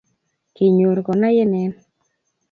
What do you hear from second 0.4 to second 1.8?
Ki nyor konai inee